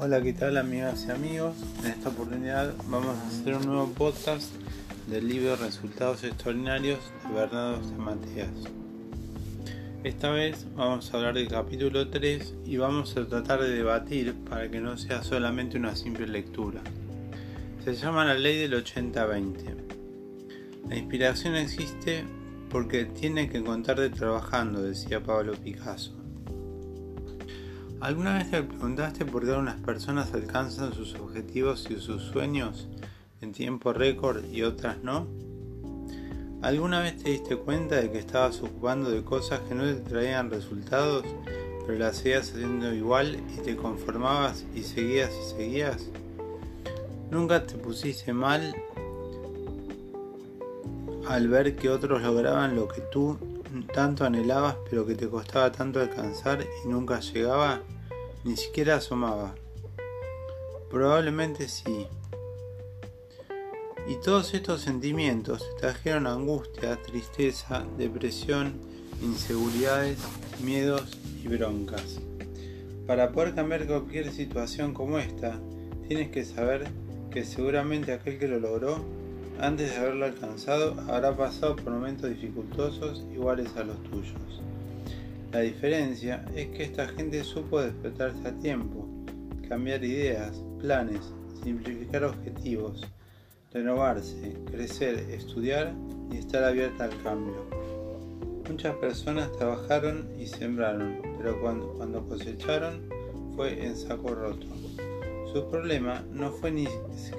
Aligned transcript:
Hola, 0.00 0.22
¿qué 0.22 0.32
tal 0.32 0.56
amigas 0.58 1.06
y 1.08 1.10
amigos? 1.10 1.56
En 1.80 1.90
esta 1.90 2.10
oportunidad 2.10 2.72
vamos 2.88 3.18
a 3.18 3.26
hacer 3.26 3.56
un 3.56 3.66
nuevo 3.66 3.88
podcast 3.94 4.48
del 5.08 5.26
libro 5.26 5.56
Resultados 5.56 6.22
Extraordinarios 6.22 7.00
de 7.26 7.34
Bernardo 7.34 7.80
de 7.80 7.96
Mateas. 7.96 8.48
Esta 10.04 10.30
vez 10.30 10.68
vamos 10.76 11.12
a 11.12 11.16
hablar 11.16 11.34
del 11.34 11.48
capítulo 11.48 12.10
3 12.10 12.54
y 12.64 12.76
vamos 12.76 13.16
a 13.16 13.26
tratar 13.26 13.60
de 13.60 13.70
debatir 13.70 14.34
para 14.48 14.70
que 14.70 14.78
no 14.78 14.96
sea 14.96 15.24
solamente 15.24 15.78
una 15.78 15.96
simple 15.96 16.28
lectura. 16.28 16.80
Se 17.84 17.96
llama 17.96 18.24
la 18.24 18.34
ley 18.34 18.56
del 18.56 18.74
80-20. 18.74 19.56
La 20.90 20.96
inspiración 20.96 21.56
existe 21.56 22.22
porque 22.70 23.04
tiene 23.04 23.48
que 23.48 23.58
encontrarte 23.58 24.10
trabajando, 24.10 24.80
decía 24.80 25.20
Pablo 25.20 25.54
Picasso. 25.54 26.17
¿Alguna 28.00 28.38
vez 28.38 28.48
te 28.48 28.62
preguntaste 28.62 29.24
por 29.24 29.44
qué 29.44 29.50
algunas 29.50 29.80
personas 29.80 30.32
alcanzan 30.32 30.94
sus 30.94 31.16
objetivos 31.16 31.88
y 31.90 31.96
sus 31.96 32.22
sueños 32.22 32.86
en 33.40 33.50
tiempo 33.52 33.92
récord 33.92 34.44
y 34.44 34.62
otras 34.62 35.02
no? 35.02 35.26
¿Alguna 36.62 37.00
vez 37.00 37.20
te 37.20 37.30
diste 37.30 37.56
cuenta 37.56 37.96
de 37.96 38.12
que 38.12 38.18
estabas 38.18 38.62
ocupando 38.62 39.10
de 39.10 39.24
cosas 39.24 39.58
que 39.68 39.74
no 39.74 39.82
te 39.82 39.96
traían 39.96 40.48
resultados, 40.48 41.24
pero 41.86 41.98
las 41.98 42.18
seguías 42.18 42.52
haciendo 42.52 42.94
igual 42.94 43.40
y 43.56 43.62
te 43.62 43.74
conformabas 43.74 44.64
y 44.76 44.82
seguías 44.82 45.32
y 45.32 45.56
seguías? 45.56 46.06
¿Nunca 47.32 47.66
te 47.66 47.74
pusiste 47.74 48.32
mal 48.32 48.76
al 51.26 51.48
ver 51.48 51.74
que 51.74 51.90
otros 51.90 52.22
lograban 52.22 52.76
lo 52.76 52.86
que 52.86 53.00
tú 53.00 53.36
tanto 53.92 54.24
anhelabas 54.24 54.76
pero 54.88 55.06
que 55.06 55.14
te 55.14 55.28
costaba 55.28 55.72
tanto 55.72 56.00
alcanzar 56.00 56.64
y 56.84 56.88
nunca 56.88 57.20
llegaba, 57.20 57.82
ni 58.44 58.56
siquiera 58.56 58.96
asomaba. 58.96 59.54
Probablemente 60.90 61.68
sí. 61.68 62.06
Y 64.08 64.14
todos 64.24 64.54
estos 64.54 64.80
sentimientos 64.80 65.64
trajeron 65.78 66.26
angustia, 66.26 66.96
tristeza, 67.02 67.84
depresión, 67.98 68.74
inseguridades, 69.22 70.18
miedos 70.64 71.18
y 71.44 71.48
broncas. 71.48 72.20
Para 73.06 73.32
poder 73.32 73.54
cambiar 73.54 73.86
cualquier 73.86 74.32
situación 74.32 74.94
como 74.94 75.18
esta, 75.18 75.60
tienes 76.08 76.30
que 76.30 76.44
saber 76.44 76.88
que 77.30 77.44
seguramente 77.44 78.12
aquel 78.12 78.38
que 78.38 78.48
lo 78.48 78.58
logró 78.58 79.17
antes 79.60 79.90
de 79.90 79.96
haberlo 79.96 80.26
alcanzado, 80.26 80.94
habrá 81.08 81.36
pasado 81.36 81.76
por 81.76 81.92
momentos 81.92 82.30
dificultosos 82.30 83.24
iguales 83.32 83.76
a 83.76 83.84
los 83.84 84.02
tuyos. 84.04 84.62
La 85.52 85.60
diferencia 85.60 86.44
es 86.54 86.68
que 86.68 86.84
esta 86.84 87.08
gente 87.08 87.42
supo 87.42 87.80
despertarse 87.80 88.46
a 88.46 88.52
tiempo, 88.52 89.06
cambiar 89.68 90.04
ideas, 90.04 90.62
planes, 90.78 91.20
simplificar 91.62 92.24
objetivos, 92.24 93.06
renovarse, 93.72 94.56
crecer, 94.70 95.18
estudiar 95.30 95.94
y 96.30 96.36
estar 96.36 96.64
abierta 96.64 97.04
al 97.04 97.22
cambio. 97.22 97.66
Muchas 98.68 98.94
personas 98.96 99.50
trabajaron 99.52 100.28
y 100.38 100.46
sembraron, 100.46 101.20
pero 101.38 101.60
cuando, 101.60 102.26
cosecharon 102.28 103.08
fue 103.56 103.84
en 103.84 103.96
saco 103.96 104.34
roto. 104.34 104.66
Su 105.52 105.68
problema 105.70 106.22
no 106.30 106.52
fue 106.52 106.70
ni 106.70 106.86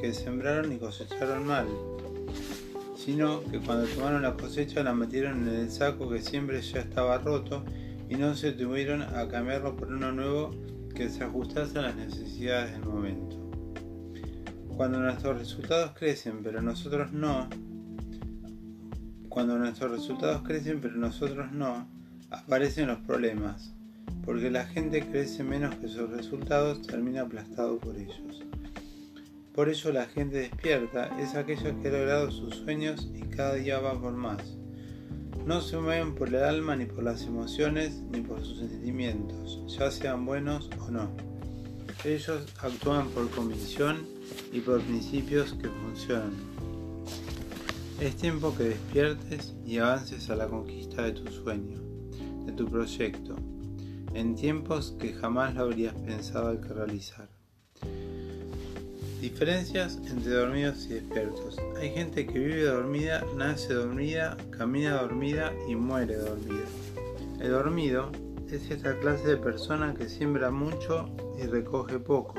que 0.02 0.12
sembraron 0.12 0.70
ni 0.70 0.78
cosecharon 0.78 1.46
mal, 1.46 1.68
sino 2.96 3.44
que 3.46 3.60
cuando 3.60 3.88
tomaron 3.88 4.22
la 4.22 4.36
cosecha 4.36 4.84
la 4.84 4.94
metieron 4.94 5.48
en 5.48 5.56
el 5.56 5.72
saco 5.72 6.10
que 6.10 6.22
siempre 6.22 6.62
ya 6.62 6.82
estaba 6.82 7.18
roto 7.18 7.64
y 8.10 8.16
no 8.16 8.36
se 8.36 8.52
tuvieron 8.52 9.02
a 9.02 9.28
cambiarlo 9.28 9.76
por 9.76 9.94
uno 9.94 10.12
nuevo 10.12 10.52
que 10.94 11.10
se 11.10 11.24
ajustase 11.24 11.80
a 11.80 11.84
las 11.84 11.96
necesidades 11.96 12.72
del 12.74 12.86
momento. 12.86 13.38
Cuando 14.76 15.00
nuestros 15.00 15.40
resultados 15.40 15.92
crecen 15.98 16.42
pero 16.44 16.62
nosotros 16.62 17.12
no, 17.12 17.48
cuando 19.30 19.58
nuestros 19.58 19.92
resultados 19.92 20.42
crecen 20.42 20.82
pero 20.82 20.96
nosotros 20.96 21.52
no, 21.52 21.88
aparecen 22.30 22.88
los 22.88 23.00
problemas, 23.00 23.74
porque 24.26 24.52
la 24.52 24.66
gente 24.66 25.08
crece 25.08 25.44
menos 25.44 25.76
que 25.76 25.88
sus 25.88 26.10
resultados 26.10 26.82
termina 26.86 27.22
aplastado 27.22 27.78
por 27.78 27.96
ellos. 27.96 28.44
Por 29.60 29.68
ello 29.68 29.92
la 29.92 30.06
gente 30.06 30.38
despierta 30.38 31.20
es 31.20 31.36
aquella 31.36 31.76
que 31.82 31.90
ha 31.90 31.92
logrado 31.92 32.32
sus 32.32 32.56
sueños 32.56 33.10
y 33.14 33.24
cada 33.24 33.56
día 33.56 33.78
va 33.80 34.00
por 34.00 34.14
más. 34.14 34.42
No 35.46 35.60
se 35.60 35.78
mueven 35.78 36.16
por 36.16 36.30
el 36.30 36.42
alma 36.42 36.78
ni 36.78 36.86
por 36.86 37.04
las 37.04 37.24
emociones 37.24 38.02
ni 38.10 38.22
por 38.22 38.40
sus 38.40 38.60
sentimientos, 38.60 39.62
ya 39.78 39.92
sean 39.92 40.26
buenos 40.26 40.70
o 40.80 40.90
no. 40.90 41.12
Ellos 42.06 42.46
actúan 42.62 43.10
por 43.10 43.30
convicción 43.32 44.08
y 44.54 44.62
por 44.62 44.80
principios 44.80 45.52
que 45.56 45.68
funcionan. 45.68 46.32
Es 48.00 48.16
tiempo 48.16 48.56
que 48.56 48.64
despiertes 48.64 49.56
y 49.66 49.80
avances 49.80 50.30
a 50.30 50.38
la 50.38 50.48
conquista 50.48 51.02
de 51.02 51.12
tu 51.12 51.30
sueño, 51.34 51.82
de 52.46 52.54
tu 52.54 52.66
proyecto, 52.66 53.36
en 54.14 54.36
tiempos 54.36 54.96
que 54.98 55.12
jamás 55.12 55.54
lo 55.54 55.64
habrías 55.64 55.96
pensado 55.96 56.62
que 56.62 56.70
realizar. 56.70 57.39
Diferencias 59.22 59.98
entre 60.10 60.32
dormidos 60.32 60.86
y 60.86 60.94
despiertos. 60.94 61.58
Hay 61.78 61.90
gente 61.90 62.26
que 62.26 62.40
vive 62.40 62.64
dormida, 62.64 63.26
nace 63.36 63.74
dormida, 63.74 64.38
camina 64.50 65.02
dormida 65.02 65.52
y 65.68 65.76
muere 65.76 66.16
dormida. 66.16 66.64
El 67.42 67.52
dormido 67.52 68.12
es 68.50 68.72
esta 68.72 68.98
clase 69.00 69.28
de 69.28 69.36
persona 69.36 69.94
que 69.94 70.08
siembra 70.08 70.52
mucho 70.52 71.10
y 71.38 71.48
recoge 71.48 72.00
poco. 72.00 72.36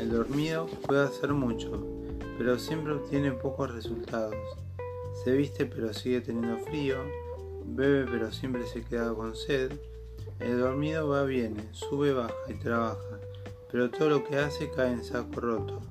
El 0.00 0.12
dormido 0.12 0.66
puede 0.86 1.04
hacer 1.04 1.34
mucho, 1.34 1.86
pero 2.38 2.58
siempre 2.58 2.94
obtiene 2.94 3.32
pocos 3.32 3.74
resultados. 3.74 4.34
Se 5.24 5.32
viste 5.32 5.66
pero 5.66 5.92
sigue 5.92 6.22
teniendo 6.22 6.56
frío, 6.64 6.96
bebe 7.66 8.06
pero 8.10 8.32
siempre 8.32 8.66
se 8.66 8.82
queda 8.82 9.12
con 9.12 9.36
sed. 9.36 9.72
El 10.40 10.58
dormido 10.58 11.06
va 11.06 11.24
bien, 11.24 11.68
sube, 11.72 12.14
baja 12.14 12.34
y 12.48 12.54
trabaja 12.54 13.15
pero 13.76 13.90
todo 13.90 14.08
lo 14.08 14.24
que 14.24 14.38
hace 14.38 14.70
cae 14.70 14.90
en 14.90 15.04
saco 15.04 15.38
roto. 15.38 15.82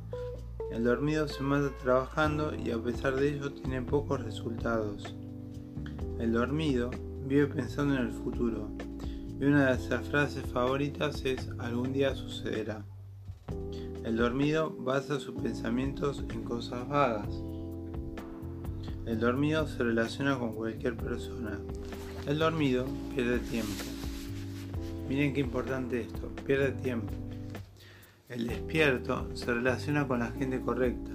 El 0.71 0.85
dormido 0.85 1.27
se 1.27 1.43
mata 1.43 1.69
trabajando 1.77 2.51
y 2.55 2.71
a 2.71 2.79
pesar 2.79 3.15
de 3.15 3.29
ello 3.29 3.53
tiene 3.53 3.79
pocos 3.83 4.23
resultados. 4.23 5.15
El 6.17 6.33
dormido 6.33 6.89
vive 7.27 7.45
pensando 7.45 7.93
en 7.93 8.07
el 8.07 8.11
futuro 8.11 8.71
y 9.39 9.45
una 9.45 9.69
de 9.69 9.77
sus 9.77 10.09
frases 10.09 10.47
favoritas 10.51 11.23
es 11.25 11.47
algún 11.59 11.93
día 11.93 12.15
sucederá. 12.15 12.83
El 14.03 14.17
dormido 14.17 14.71
basa 14.71 15.19
sus 15.19 15.39
pensamientos 15.39 16.23
en 16.33 16.41
cosas 16.41 16.89
vagas. 16.89 17.29
El 19.05 19.19
dormido 19.19 19.67
se 19.67 19.83
relaciona 19.83 20.39
con 20.39 20.55
cualquier 20.55 20.97
persona. 20.97 21.59
El 22.25 22.39
dormido 22.39 22.87
pierde 23.13 23.37
tiempo. 23.37 23.83
Miren 25.07 25.35
qué 25.35 25.41
importante 25.41 26.01
esto, 26.01 26.31
pierde 26.47 26.71
tiempo. 26.71 27.13
El 28.35 28.47
despierto 28.47 29.29
se 29.33 29.53
relaciona 29.53 30.05
con 30.05 30.19
la 30.19 30.29
gente 30.31 30.59
correcta, 30.59 31.11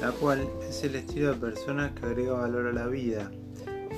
la 0.00 0.10
cual 0.10 0.48
es 0.68 0.82
el 0.82 0.96
estilo 0.96 1.28
de 1.32 1.38
persona 1.38 1.94
que 1.94 2.06
agrega 2.06 2.32
valor 2.32 2.66
a 2.66 2.72
la 2.72 2.88
vida, 2.88 3.30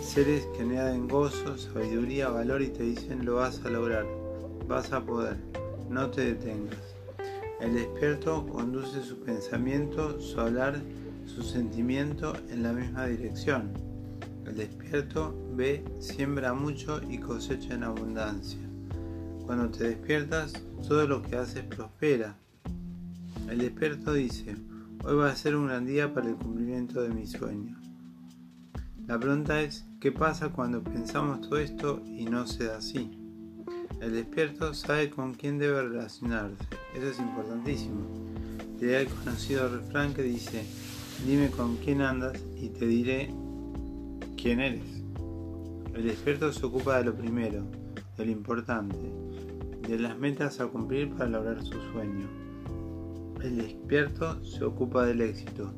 seres 0.03 0.47
que 0.55 0.61
añaden 0.61 1.09
gozo, 1.09 1.57
sabiduría, 1.57 2.29
valor 2.29 2.61
y 2.61 2.69
te 2.69 2.83
dicen 2.83 3.25
lo 3.25 3.37
vas 3.37 3.65
a 3.65 3.71
lograr, 3.71 4.05
vas 4.69 4.93
a 4.93 5.01
poder, 5.01 5.39
no 5.89 6.11
te 6.11 6.35
detengas. 6.35 6.77
El 7.63 7.73
despierto 7.73 8.47
conduce 8.47 9.03
su 9.03 9.19
pensamiento, 9.21 10.21
su 10.21 10.39
hablar, 10.39 10.79
su 11.25 11.43
sentimiento 11.43 12.35
en 12.51 12.65
la 12.65 12.75
misma 12.75 13.07
dirección. 13.07 13.73
El 14.45 14.59
despierto 14.59 15.35
ve, 15.55 15.83
siembra 16.01 16.53
mucho 16.53 17.01
y 17.09 17.17
cosecha 17.17 17.73
en 17.73 17.85
abundancia. 17.85 18.61
Cuando 19.47 19.71
te 19.71 19.85
despiertas, 19.85 20.53
todo 20.87 21.07
lo 21.07 21.23
que 21.23 21.37
haces 21.37 21.65
prospera. 21.65 22.37
El 23.49 23.59
despierto 23.59 24.15
dice, 24.15 24.57
hoy 25.05 25.17
va 25.17 25.31
a 25.31 25.37
ser 25.37 25.57
un 25.57 25.67
gran 25.67 25.87
día 25.87 26.13
para 26.13 26.29
el 26.29 26.37
cumplimiento 26.37 27.03
de 27.03 27.11
mi 27.11 27.27
sueño. 27.27 27.79
La 29.07 29.19
pregunta 29.19 29.61
es, 29.61 29.85
¿qué 30.01 30.13
pasa 30.13 30.51
cuando 30.51 30.83
pensamos 30.83 31.41
todo 31.43 31.59
esto 31.59 32.03
y 32.07 32.25
no 32.25 32.47
se 32.47 32.65
da 32.65 32.79
así? 32.79 33.11
El 34.01 34.13
despierto 34.13 34.75
sabe 34.75 35.11
con 35.11 35.35
quién 35.35 35.59
debe 35.59 35.83
relacionarse, 35.83 36.57
eso 36.95 37.09
es 37.09 37.19
importantísimo. 37.19 38.01
Te 38.79 38.87
da 38.87 39.01
el 39.01 39.09
conocido 39.09 39.69
refrán 39.69 40.15
que 40.15 40.23
dice, 40.23 40.65
dime 41.27 41.51
con 41.51 41.77
quién 41.77 42.01
andas 42.01 42.37
y 42.61 42.69
te 42.69 42.87
diré 42.87 43.33
quién 44.37 44.61
eres. 44.61 45.03
El 45.95 46.05
despierto 46.05 46.53
se 46.53 46.65
ocupa 46.65 46.99
de 46.99 47.05
lo 47.05 47.15
primero, 47.15 47.65
de 48.17 48.27
lo 48.27 48.33
importante, 48.33 48.97
de 49.87 49.99
las 49.99 50.19
metas 50.19 50.59
a 50.59 50.67
cumplir 50.67 51.11
para 51.11 51.31
lograr 51.31 51.63
su 51.63 51.79
sueño. 51.93 52.27
El 53.43 53.57
despierto 53.57 54.45
se 54.45 54.65
ocupa 54.65 55.05
del 55.05 55.21
éxito, 55.21 55.73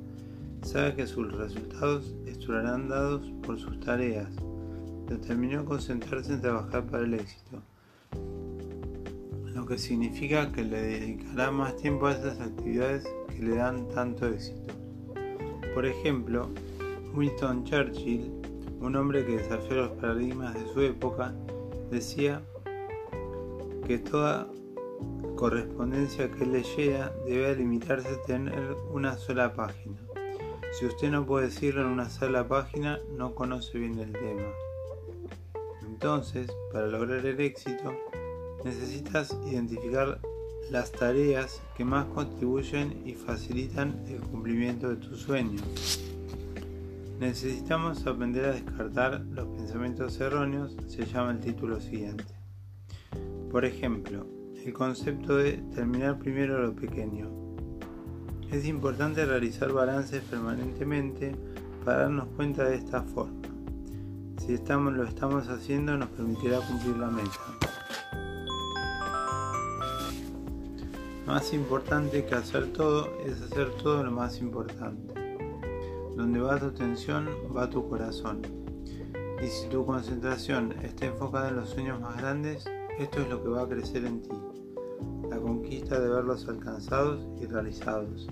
sabe 0.63 0.97
que 0.97 1.07
sus 1.07 1.33
resultados 1.33 2.15
estarán 2.27 2.91
dados 2.91 3.33
por 3.43 3.59
sus 3.59 3.81
tareas, 3.81 4.29
determinó 5.09 5.65
concentrarse 5.65 6.35
en 6.35 6.43
trabajar 6.43 6.85
para 6.85 7.05
el 7.05 7.15
éxito. 7.15 7.63
lo 9.55 9.65
que 9.67 9.79
significa 9.79 10.51
que 10.51 10.65
le 10.65 10.83
dedicará 10.83 11.51
más 11.53 11.77
tiempo 11.77 12.07
a 12.07 12.13
esas 12.13 12.41
actividades 12.41 13.05
que 13.29 13.41
le 13.41 13.55
dan 13.55 13.89
tanto 13.89 14.27
éxito. 14.27 14.75
Por 15.75 15.87
ejemplo, 15.87 16.51
Winston 17.15 17.65
Churchill, 17.65 18.33
un 18.81 18.97
hombre 18.97 19.25
que 19.25 19.37
desafió 19.37 19.77
los 19.77 19.91
paradigmas 19.93 20.55
de 20.55 20.67
su 20.73 20.81
época, 20.81 21.33
decía 21.91 22.43
que 23.87 23.99
toda 23.99 24.49
correspondencia 25.37 26.31
que 26.31 26.47
leyera 26.47 27.13
debe 27.27 27.57
limitarse 27.57 28.09
a 28.09 28.23
tener 28.23 28.77
una 28.93 29.17
sola 29.17 29.53
página. 29.55 29.99
Si 30.79 30.87
usted 30.87 31.11
no 31.11 31.25
puede 31.25 31.47
decirlo 31.47 31.83
en 31.83 31.89
una 31.89 32.09
sola 32.11 32.49
página, 32.49 32.99
no 33.17 33.35
conoce 33.35 33.79
bien 33.79 33.99
el 33.99 34.13
tema. 34.13 34.53
Entonces, 35.87 36.51
para 36.73 36.87
lograr 36.87 37.25
el 37.25 37.41
éxito, 37.41 37.95
necesitas 38.65 39.37
identificar 39.47 40.21
las 40.71 40.91
tareas 40.91 41.63
que 41.77 41.85
más 41.85 42.07
contribuyen 42.07 43.03
y 43.05 43.15
facilitan 43.15 44.05
el 44.09 44.21
cumplimiento 44.21 44.89
de 44.89 44.97
tu 44.97 45.15
sueño. 45.15 45.61
Necesitamos 47.21 48.07
aprender 48.07 48.47
a 48.47 48.53
descartar 48.53 49.21
los 49.31 49.47
pensamientos 49.57 50.19
erróneos, 50.21 50.77
se 50.89 51.07
llama 51.07 51.33
el 51.33 51.41
título 51.41 51.81
siguiente. 51.81 52.35
Por 53.51 53.65
ejemplo, 53.65 54.27
el 54.65 54.73
concepto 54.73 55.37
de 55.37 55.59
terminar 55.75 56.19
primero 56.19 56.59
lo 56.63 56.75
pequeño. 56.75 57.29
Es 58.51 58.67
importante 58.67 59.27
realizar 59.27 59.71
balances 59.71 60.23
permanentemente 60.23 61.37
para 61.85 62.03
darnos 62.03 62.29
cuenta 62.29 62.65
de 62.65 62.77
esta 62.77 63.03
forma. 63.03 63.43
Si 64.39 64.55
estamos, 64.55 64.95
lo 64.95 65.05
estamos 65.05 65.49
haciendo 65.49 65.99
nos 65.99 66.09
permitirá 66.09 66.61
cumplir 66.61 66.97
la 66.97 67.09
meta. 67.09 67.31
Más 71.27 71.53
importante 71.53 72.25
que 72.25 72.35
hacer 72.35 72.73
todo 72.73 73.19
es 73.27 73.43
hacer 73.43 73.71
todo 73.83 74.03
lo 74.03 74.13
más 74.13 74.39
importante. 74.41 75.13
Donde 76.17 76.41
va 76.41 76.59
tu 76.59 76.67
atención, 76.67 77.29
va 77.55 77.69
tu 77.69 77.87
corazón. 77.87 78.41
Y 79.43 79.47
si 79.47 79.69
tu 79.69 79.85
concentración 79.85 80.73
está 80.83 81.07
enfocada 81.07 81.51
en 81.51 81.57
los 81.57 81.69
sueños 81.69 82.01
más 82.01 82.17
grandes, 82.17 82.65
esto 82.99 83.23
es 83.23 83.29
lo 83.29 83.43
que 83.43 83.49
va 83.49 83.63
a 83.63 83.69
crecer 83.69 84.05
en 84.05 84.23
ti. 84.23 84.31
La 85.31 85.39
conquista 85.39 86.01
de 86.01 86.09
verlos 86.09 86.49
alcanzados 86.49 87.27
y 87.41 87.47
realizados. 87.47 88.29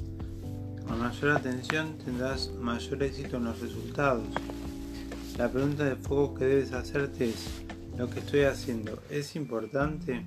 Con 0.86 1.00
mayor 1.00 1.36
atención 1.36 1.96
tendrás 1.98 2.52
mayor 2.60 3.02
éxito 3.02 3.36
en 3.36 3.44
los 3.44 3.60
resultados. 3.60 4.26
La 5.38 5.50
pregunta 5.50 5.84
de 5.84 5.96
foco 5.96 6.34
que 6.34 6.44
debes 6.44 6.72
hacerte 6.72 7.30
es, 7.30 7.64
¿lo 7.96 8.08
que 8.08 8.20
estoy 8.20 8.42
haciendo 8.42 8.98
es 9.10 9.36
importante? 9.36 10.24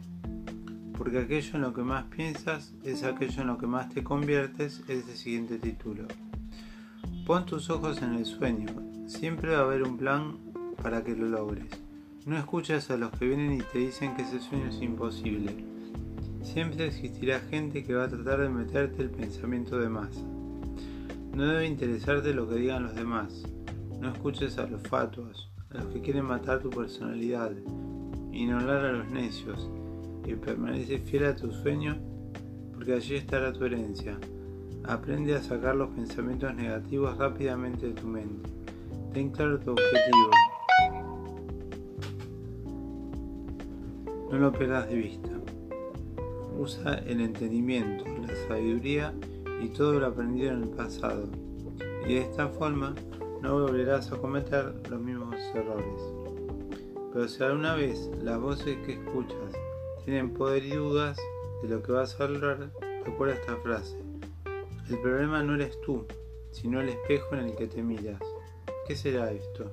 porque 0.97 1.19
aquello 1.19 1.55
en 1.55 1.61
lo 1.61 1.73
que 1.73 1.81
más 1.81 2.05
piensas 2.05 2.73
es 2.83 3.03
aquello 3.03 3.41
en 3.41 3.47
lo 3.47 3.57
que 3.57 3.67
más 3.67 3.89
te 3.89 4.03
conviertes, 4.03 4.81
es 4.87 5.07
el 5.07 5.15
siguiente 5.15 5.57
título. 5.57 6.05
Pon 7.25 7.45
tus 7.45 7.69
ojos 7.69 8.01
en 8.01 8.13
el 8.13 8.25
sueño, 8.25 8.67
siempre 9.07 9.51
va 9.51 9.59
a 9.59 9.63
haber 9.63 9.83
un 9.83 9.97
plan 9.97 10.37
para 10.81 11.03
que 11.03 11.15
lo 11.15 11.27
logres. 11.27 11.84
No 12.25 12.39
escuches 12.39 12.89
a 12.89 12.97
los 12.97 13.11
que 13.11 13.27
vienen 13.27 13.53
y 13.53 13.61
te 13.61 13.77
dicen 13.77 14.15
que 14.15 14.23
ese 14.23 14.39
sueño 14.39 14.69
es 14.69 14.81
imposible. 14.81 15.53
Siempre 16.41 16.87
existirá 16.87 17.39
gente 17.39 17.83
que 17.83 17.93
va 17.93 18.05
a 18.05 18.09
tratar 18.09 18.39
de 18.39 18.49
meterte 18.49 19.03
el 19.03 19.11
pensamiento 19.11 19.77
de 19.77 19.89
masa. 19.89 20.21
No 21.35 21.45
debe 21.45 21.67
interesarte 21.67 22.33
lo 22.33 22.49
que 22.49 22.55
digan 22.55 22.81
los 22.81 22.95
demás. 22.95 23.43
No 24.01 24.11
escuches 24.11 24.57
a 24.57 24.65
los 24.65 24.81
fatuos, 24.87 25.51
a 25.69 25.77
los 25.77 25.93
que 25.93 26.01
quieren 26.01 26.25
matar 26.25 26.61
tu 26.61 26.71
personalidad. 26.71 27.51
Ignorar 28.31 28.85
a 28.85 28.91
los 28.93 29.11
necios, 29.11 29.69
y 30.25 30.33
permanece 30.33 30.97
fiel 30.97 31.25
a 31.25 31.35
tu 31.35 31.51
sueño 31.51 31.95
porque 32.73 32.93
allí 32.93 33.17
estará 33.17 33.53
tu 33.53 33.65
herencia. 33.65 34.17
Aprende 34.83 35.35
a 35.35 35.43
sacar 35.43 35.75
los 35.75 35.89
pensamientos 35.89 36.55
negativos 36.55 37.15
rápidamente 37.19 37.85
de 37.85 37.93
tu 37.93 38.07
mente. 38.07 38.49
Ten 39.13 39.29
claro 39.29 39.59
tu 39.59 39.71
objetivo. 39.71 40.31
No 44.35 44.41
lo 44.41 44.51
pierdas 44.51 44.89
de 44.89 44.95
vista. 44.95 45.29
Usa 46.59 46.95
el 47.07 47.21
entendimiento, 47.21 48.03
la 48.03 48.35
sabiduría 48.49 49.13
y 49.61 49.69
todo 49.69 49.97
lo 49.97 50.07
aprendido 50.07 50.51
en 50.51 50.63
el 50.63 50.69
pasado. 50.71 51.29
Y 52.05 52.15
de 52.15 52.21
esta 52.23 52.49
forma 52.49 52.93
no 53.41 53.61
volverás 53.61 54.11
a 54.11 54.17
cometer 54.17 54.73
los 54.89 54.99
mismos 54.99 55.37
errores. 55.53 56.01
Pero 57.13 57.29
si 57.29 57.43
alguna 57.43 57.75
vez 57.75 58.11
las 58.21 58.37
voces 58.37 58.75
que 58.85 58.95
escuchas 58.95 59.53
tienen 60.03 60.33
poder 60.33 60.65
y 60.65 60.71
dudas 60.71 61.17
de 61.63 61.69
lo 61.69 61.81
que 61.81 61.93
vas 61.93 62.19
a 62.19 62.27
lograr, 62.27 62.69
recuerda 63.05 63.35
esta 63.35 63.55
frase. 63.63 63.97
El 64.89 64.99
problema 64.99 65.43
no 65.43 65.55
eres 65.55 65.79
tú, 65.79 66.05
sino 66.51 66.81
el 66.81 66.89
espejo 66.89 67.35
en 67.35 67.45
el 67.45 67.55
que 67.55 67.67
te 67.67 67.81
miras. 67.81 68.19
¿Qué 68.85 68.97
será 68.97 69.31
esto? 69.31 69.71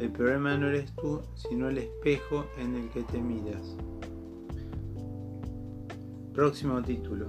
El 0.00 0.10
problema 0.12 0.56
no 0.56 0.68
eres 0.68 0.90
tú, 0.96 1.20
sino 1.34 1.68
el 1.68 1.76
espejo 1.76 2.46
en 2.58 2.74
el 2.74 2.88
que 2.88 3.02
te 3.02 3.20
miras. 3.20 3.76
Próximo 6.32 6.80
título. 6.80 7.26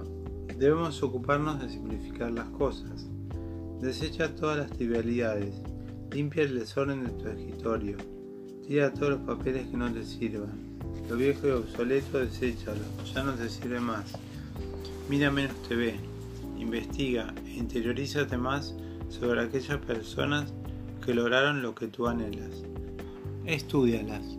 Debemos 0.58 1.02
ocuparnos 1.02 1.60
de 1.60 1.68
simplificar 1.68 2.30
las 2.30 2.46
cosas. 2.46 3.06
Desecha 3.82 4.34
todas 4.34 4.56
las 4.56 4.70
trivialidades. 4.70 5.60
Limpia 6.12 6.44
el 6.44 6.58
desorden 6.58 7.04
de 7.04 7.10
tu 7.10 7.28
escritorio. 7.28 7.98
Tira 8.66 8.90
todos 8.90 9.10
los 9.10 9.20
papeles 9.20 9.66
que 9.66 9.76
no 9.76 9.92
te 9.92 10.02
sirvan. 10.02 10.78
Lo 11.10 11.16
viejo 11.16 11.48
y 11.48 11.50
obsoleto, 11.50 12.20
deséchalo, 12.20 12.80
ya 13.12 13.22
no 13.22 13.34
te 13.34 13.50
sirve 13.50 13.80
más. 13.80 14.14
Mira 15.10 15.30
menos 15.30 15.54
TV, 15.68 15.96
investiga 16.58 17.34
e 17.44 17.50
interiorízate 17.50 18.38
más 18.38 18.74
sobre 19.10 19.42
aquellas 19.42 19.76
personas 19.84 20.54
que 21.02 21.14
lograron 21.14 21.62
lo 21.62 21.74
que 21.74 21.88
tú 21.88 22.06
anhelas. 22.06 22.62
Estudialas. 23.44 24.38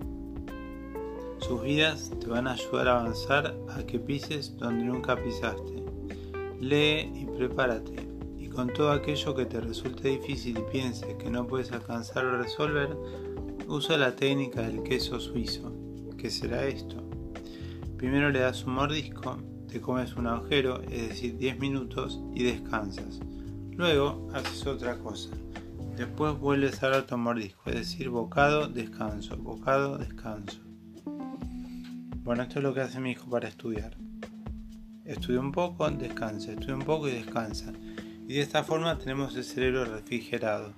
Sus 1.40 1.62
vidas 1.62 2.10
te 2.22 2.28
van 2.28 2.48
a 2.48 2.54
ayudar 2.54 2.88
a 2.88 3.02
avanzar 3.02 3.54
a 3.76 3.84
que 3.84 4.00
pises 4.00 4.58
donde 4.58 4.86
nunca 4.86 5.22
pisaste. 5.22 5.84
Lee 6.62 7.12
y 7.14 7.26
prepárate. 7.38 8.08
Y 8.40 8.48
con 8.48 8.72
todo 8.72 8.92
aquello 8.92 9.36
que 9.36 9.46
te 9.46 9.60
resulte 9.60 10.08
difícil 10.08 10.58
y 10.58 10.72
pienses 10.72 11.16
que 11.16 11.30
no 11.30 11.46
puedes 11.46 11.72
alcanzar 11.74 12.26
o 12.26 12.38
resolver, 12.38 12.96
usa 13.68 13.98
la 13.98 14.16
técnica 14.16 14.62
del 14.62 14.84
queso 14.84 15.20
suizo. 15.20 15.74
¿Qué 16.18 16.30
será 16.30 16.66
esto? 16.66 17.04
Primero 17.98 18.30
le 18.30 18.40
das 18.40 18.64
un 18.66 18.76
mordisco, 18.76 19.38
te 19.68 19.82
comes 19.82 20.16
un 20.16 20.28
agujero, 20.28 20.82
es 20.84 21.10
decir, 21.10 21.38
10 21.38 21.60
minutos, 21.60 22.22
y 22.34 22.44
descansas. 22.44 23.20
Luego 23.72 24.30
haces 24.34 24.66
otra 24.66 24.98
cosa. 25.00 25.30
Después 25.96 26.40
vuelves 26.40 26.82
a 26.82 26.90
dar 26.90 27.02
otro 27.02 27.20
mordisco, 27.20 27.70
es 27.70 27.76
decir, 27.76 28.10
bocado, 28.10 28.68
descanso, 28.68 29.38
bocado, 29.38 30.00
descanso. 30.00 30.60
Bueno, 32.24 32.44
esto 32.44 32.60
es 32.60 32.64
lo 32.64 32.74
que 32.74 32.82
hace 32.82 33.00
mi 33.00 33.12
hijo 33.12 33.30
para 33.30 33.48
estudiar. 33.48 33.96
Estudia 35.06 35.40
un 35.40 35.52
poco, 35.52 35.90
descansa, 35.92 36.54
estudia 36.54 36.76
un 36.76 36.82
poco 36.82 37.08
y 37.10 37.12
descansa. 37.12 37.72
Y 38.28 38.34
de 38.34 38.42
esta 38.42 38.64
forma 38.64 38.98
tenemos 38.98 39.36
el 39.36 39.44
cerebro 39.44 39.86
refrigerado. 39.86 40.74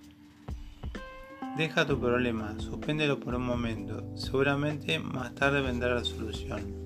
Deja 1.55 1.87
tu 1.87 1.97
problema, 1.97 2.53
suspéndelo 2.59 3.19
por 3.21 3.35
un 3.35 3.45
momento, 3.45 4.03
seguramente 4.17 4.99
más 4.99 5.33
tarde 5.35 5.61
vendrá 5.61 5.95
la 5.95 6.03
solución. 6.03 6.85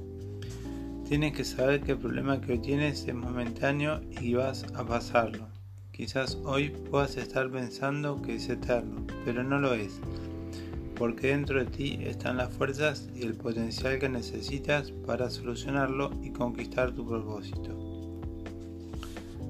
Tienes 1.07 1.33
que 1.33 1.43
saber 1.43 1.81
que 1.81 1.93
el 1.93 1.97
problema 1.97 2.39
que 2.39 2.51
hoy 2.51 2.59
tienes 2.59 3.07
es 3.07 3.15
momentáneo 3.15 4.01
y 4.21 4.35
vas 4.35 4.65
a 4.75 4.85
pasarlo. 4.85 5.58
Quizás 5.99 6.37
hoy 6.45 6.69
puedas 6.69 7.17
estar 7.17 7.51
pensando 7.51 8.21
que 8.21 8.35
es 8.35 8.47
eterno, 8.47 9.05
pero 9.25 9.43
no 9.43 9.59
lo 9.59 9.73
es, 9.73 9.99
porque 10.95 11.27
dentro 11.27 11.59
de 11.59 11.69
ti 11.69 11.99
están 12.03 12.37
las 12.37 12.53
fuerzas 12.53 13.09
y 13.13 13.23
el 13.23 13.33
potencial 13.33 13.99
que 13.99 14.07
necesitas 14.07 14.91
para 14.91 15.29
solucionarlo 15.29 16.11
y 16.23 16.29
conquistar 16.29 16.93
tu 16.93 17.05
propósito. 17.05 18.21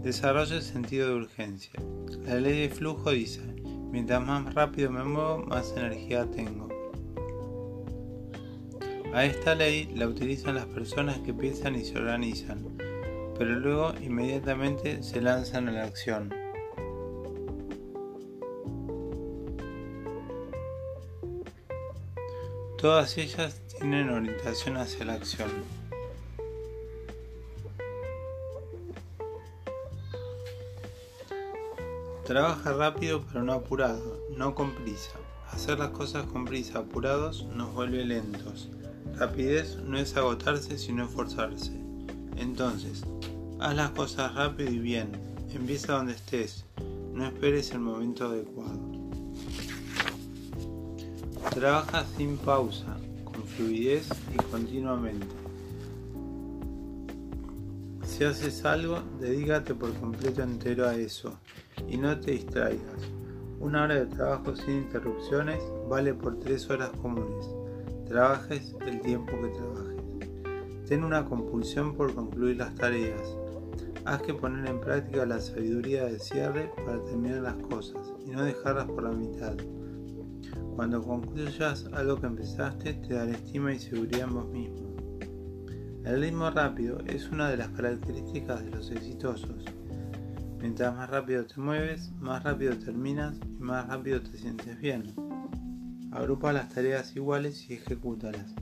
Desarrolla 0.02 0.56
el 0.56 0.64
sentido 0.64 1.10
de 1.10 1.16
urgencia. 1.18 1.74
La 2.26 2.40
ley 2.40 2.62
de 2.62 2.70
flujo 2.70 3.12
dice, 3.12 3.42
Mientras 3.92 4.26
más 4.26 4.52
rápido 4.56 4.90
me 4.90 5.04
muevo, 5.04 5.46
más 5.46 5.72
energía 5.78 6.26
tengo. 6.32 6.68
A 9.14 9.24
esta 9.24 9.54
ley 9.54 9.94
la 9.94 10.08
utilizan 10.08 10.56
las 10.56 10.66
personas 10.66 11.20
que 11.20 11.32
piensan 11.32 11.76
y 11.76 11.86
se 11.86 12.00
organizan, 12.00 12.66
pero 13.38 13.60
luego 13.60 13.94
inmediatamente 14.02 15.04
se 15.04 15.22
lanzan 15.22 15.68
a 15.68 15.74
la 15.74 15.84
acción. 15.84 16.39
Todas 22.82 23.18
ellas 23.18 23.60
tienen 23.78 24.10
orientación 24.10 24.78
hacia 24.78 25.04
la 25.04 25.16
acción. 25.16 25.50
Trabaja 32.26 32.72
rápido 32.72 33.26
pero 33.28 33.44
no 33.44 33.52
apurado, 33.52 34.22
no 34.38 34.56
con 34.56 34.72
prisa. 34.76 35.12
Hacer 35.52 35.78
las 35.78 35.90
cosas 35.90 36.26
con 36.28 36.46
prisa 36.46 36.80
apurados 36.80 37.44
nos 37.54 37.74
vuelve 37.74 38.06
lentos. 38.06 38.70
Rapidez 39.18 39.76
no 39.84 39.98
es 39.98 40.16
agotarse 40.16 40.78
sino 40.78 41.04
esforzarse. 41.04 41.74
Entonces, 42.38 43.04
haz 43.60 43.76
las 43.76 43.90
cosas 43.90 44.36
rápido 44.36 44.72
y 44.72 44.80
bien. 44.80 45.12
Empieza 45.54 45.94
donde 45.98 46.14
estés. 46.14 46.64
No 47.14 47.26
esperes 47.26 47.72
el 47.72 47.80
momento 47.80 48.28
adecuado. 48.28 48.79
Trabaja 51.48 52.06
sin 52.18 52.38
pausa, 52.38 52.98
con 53.24 53.44
fluidez 53.44 54.08
y 54.34 54.38
continuamente. 54.52 55.26
Si 58.04 58.24
haces 58.24 58.66
algo, 58.66 59.02
dedícate 59.20 59.74
por 59.74 59.94
completo 59.96 60.44
entero 60.44 60.88
a 60.88 60.96
eso 60.96 61.40
y 61.88 61.98
no 61.98 62.20
te 62.20 62.32
distraigas. 62.32 63.02
Una 63.60 63.84
hora 63.84 63.96
de 63.96 64.06
trabajo 64.06 64.56
sin 64.56 64.80
interrupciones 64.84 65.60
vale 65.90 66.14
por 66.14 66.38
tres 66.40 66.70
horas 66.70 66.92
comunes. 67.02 67.50
Trabajes 68.08 68.76
el 68.86 69.02
tiempo 69.02 69.32
que 69.42 69.50
trabajes. 69.50 70.88
Ten 70.88 71.04
una 71.04 71.26
compulsión 71.26 71.96
por 71.96 72.14
concluir 72.14 72.58
las 72.58 72.76
tareas. 72.76 73.36
Haz 74.06 74.22
que 74.22 74.34
poner 74.34 74.70
en 74.70 74.82
práctica 74.82 75.26
la 75.26 75.40
sabiduría 75.40 76.06
del 76.06 76.20
cierre 76.20 76.72
para 76.86 77.04
terminar 77.06 77.42
las 77.42 77.56
cosas 77.56 78.14
y 78.26 78.30
no 78.30 78.44
dejarlas 78.44 78.86
por 78.86 79.04
la 79.04 79.12
mitad. 79.12 79.56
Cuando 80.76 81.04
concluyas 81.04 81.86
algo 81.94 82.20
que 82.20 82.28
empezaste, 82.28 82.94
te 82.94 83.14
dará 83.14 83.32
estima 83.32 83.74
y 83.74 83.80
seguridad 83.80 84.28
en 84.28 84.34
vos 84.34 84.48
mismo. 84.50 84.90
El 86.06 86.22
ritmo 86.22 86.50
rápido 86.50 87.00
es 87.06 87.30
una 87.30 87.50
de 87.50 87.58
las 87.58 87.70
características 87.70 88.64
de 88.64 88.72
los 88.72 88.90
exitosos. 88.90 89.66
Mientras 90.60 90.96
más 90.96 91.10
rápido 91.10 91.46
te 91.46 91.60
mueves, 91.60 92.12
más 92.20 92.44
rápido 92.44 92.78
terminas 92.78 93.38
y 93.46 93.62
más 93.62 93.88
rápido 93.88 94.22
te 94.22 94.38
sientes 94.38 94.80
bien. 94.80 95.14
Agrupa 96.12 96.52
las 96.52 96.70
tareas 96.70 97.16
iguales 97.16 97.70
y 97.70 97.76
ejecútalas. 97.76 98.56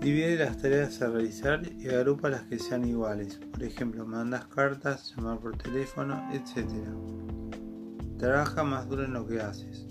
Divide 0.00 0.38
las 0.38 0.56
tareas 0.56 1.02
a 1.02 1.08
realizar 1.08 1.60
y 1.78 1.88
agrupa 1.88 2.30
las 2.30 2.44
que 2.44 2.58
sean 2.58 2.86
iguales. 2.86 3.38
Por 3.52 3.62
ejemplo, 3.62 4.06
mandas 4.06 4.46
cartas, 4.46 5.14
llamar 5.14 5.40
por 5.40 5.58
teléfono, 5.58 6.26
etc. 6.32 6.66
Trabaja 8.18 8.64
más 8.64 8.88
duro 8.88 9.04
en 9.04 9.12
lo 9.12 9.26
que 9.26 9.40
haces. 9.40 9.86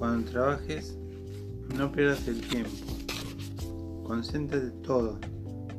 Cuando 0.00 0.30
trabajes, 0.30 0.96
no 1.76 1.92
pierdas 1.92 2.26
el 2.26 2.40
tiempo. 2.40 2.70
Concéntrate 4.02 4.70
todo 4.82 5.20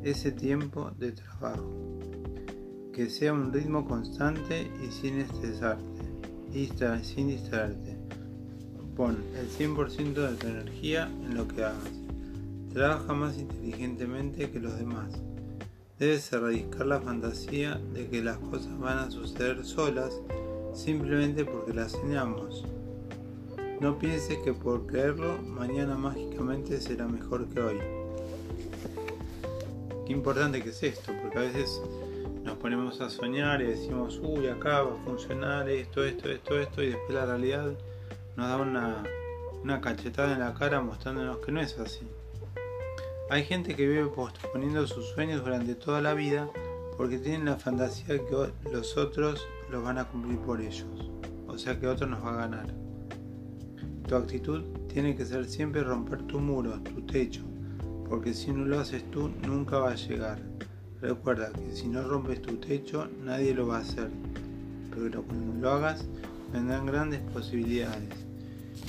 ese 0.03 0.31
tiempo 0.31 0.91
de 0.99 1.13
trabajo. 1.13 1.99
Que 2.93 3.09
sea 3.09 3.33
un 3.33 3.51
ritmo 3.51 3.83
constante 3.83 4.71
y 4.79 4.91
sin 4.91 5.21
estresarte 5.21 5.83
sin 7.01 7.29
distraerte. 7.29 7.97
Pon 8.95 9.17
el 9.39 9.49
100% 9.49 10.13
de 10.13 10.35
tu 10.35 10.47
energía 10.47 11.09
en 11.23 11.35
lo 11.35 11.47
que 11.47 11.63
hagas. 11.63 11.91
Trabaja 12.71 13.13
más 13.13 13.39
inteligentemente 13.39 14.51
que 14.51 14.59
los 14.59 14.77
demás. 14.77 15.19
Debes 15.97 16.31
erradicar 16.31 16.85
la 16.85 17.01
fantasía 17.01 17.81
de 17.91 18.07
que 18.07 18.23
las 18.23 18.37
cosas 18.37 18.77
van 18.77 18.99
a 18.99 19.09
suceder 19.09 19.65
solas 19.65 20.13
simplemente 20.75 21.43
porque 21.43 21.73
las 21.73 21.93
soñamos. 21.93 22.65
No 23.81 23.97
pienses 23.97 24.37
que 24.37 24.53
por 24.53 24.85
creerlo 24.85 25.39
mañana 25.41 25.95
mágicamente 25.95 26.79
será 26.79 27.07
mejor 27.07 27.49
que 27.49 27.61
hoy. 27.61 27.79
Qué 30.05 30.13
importante 30.13 30.61
que 30.61 30.69
es 30.69 30.83
esto, 30.83 31.11
porque 31.19 31.39
a 31.39 31.41
veces 31.41 31.81
nos 32.43 32.57
ponemos 32.57 33.01
a 33.01 33.09
soñar 33.09 33.59
y 33.59 33.65
decimos, 33.65 34.21
uy, 34.21 34.49
acá 34.49 34.83
va 34.83 34.93
a 34.93 35.03
funcionar 35.03 35.67
esto, 35.67 36.03
esto, 36.03 36.29
esto, 36.29 36.59
esto, 36.59 36.83
y 36.83 36.89
después 36.89 37.09
la 37.09 37.25
realidad 37.25 37.71
nos 38.35 38.49
da 38.49 38.57
una, 38.57 39.03
una 39.63 39.81
cachetada 39.81 40.33
en 40.33 40.41
la 40.41 40.53
cara 40.53 40.79
mostrándonos 40.81 41.37
que 41.37 41.51
no 41.51 41.59
es 41.59 41.79
así. 41.79 42.07
Hay 43.31 43.45
gente 43.45 43.75
que 43.75 43.87
vive 43.87 44.05
posponiendo 44.09 44.85
sus 44.85 45.07
sueños 45.07 45.43
durante 45.43 45.73
toda 45.73 46.01
la 46.01 46.13
vida 46.13 46.51
porque 46.97 47.17
tienen 47.17 47.45
la 47.45 47.57
fantasía 47.57 48.19
que 48.19 48.51
los 48.71 48.95
otros 48.95 49.43
los 49.71 49.83
van 49.83 49.97
a 49.97 50.07
cumplir 50.07 50.37
por 50.37 50.61
ellos, 50.61 51.09
o 51.47 51.57
sea 51.57 51.79
que 51.79 51.87
otro 51.87 52.05
nos 52.05 52.23
va 52.23 52.33
a 52.33 52.47
ganar. 52.47 52.80
Tu 54.11 54.17
actitud 54.17 54.61
tiene 54.91 55.15
que 55.15 55.25
ser 55.25 55.45
siempre 55.45 55.81
romper 55.85 56.23
tu 56.23 56.37
muro, 56.37 56.77
tu 56.81 57.01
techo, 57.03 57.43
porque 58.09 58.33
si 58.33 58.51
no 58.51 58.65
lo 58.65 58.81
haces 58.81 59.09
tú 59.09 59.31
nunca 59.47 59.77
va 59.77 59.91
a 59.91 59.95
llegar. 59.95 60.37
Recuerda 60.99 61.53
que 61.53 61.71
si 61.71 61.87
no 61.87 62.03
rompes 62.03 62.41
tu 62.41 62.57
techo 62.57 63.07
nadie 63.23 63.53
lo 63.53 63.67
va 63.67 63.77
a 63.77 63.81
hacer, 63.83 64.09
pero 64.93 65.23
cuando 65.23 65.53
lo 65.61 65.69
hagas 65.69 66.05
vendrán 66.51 66.87
grandes 66.87 67.21
posibilidades 67.21 68.09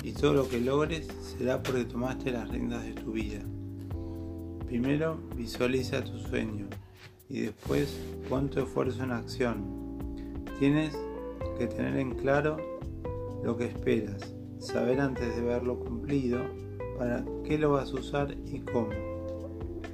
y 0.02 0.11
todo 0.11 0.35
lo 0.35 0.49
que 0.49 0.61
logres 0.61 1.07
será 1.21 1.62
porque 1.62 1.85
tomaste 1.85 2.33
las 2.33 2.49
riendas 2.49 2.83
de 2.83 2.95
tu 2.95 3.12
vida. 3.12 3.43
Primero 4.67 5.21
visualiza 5.37 6.02
tu 6.02 6.19
sueño 6.19 6.67
y 7.29 7.43
después 7.43 7.97
pon 8.29 8.50
tu 8.50 8.59
esfuerzo 8.59 9.05
en 9.05 9.12
acción. 9.12 9.62
Tienes 10.59 10.99
que 11.61 11.69
tener 11.69 11.97
en 11.97 12.11
claro 12.17 12.57
lo 13.45 13.57
que 13.57 13.67
esperas 13.67 14.35
saber 14.62 15.00
antes 15.00 15.35
de 15.35 15.42
verlo 15.42 15.78
cumplido 15.78 16.40
para 16.97 17.25
qué 17.45 17.59
lo 17.59 17.73
vas 17.73 17.92
a 17.92 17.97
usar 17.97 18.37
y 18.47 18.61
cómo. 18.61 18.90